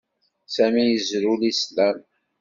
[0.55, 1.97] Sami yezrew Lislam.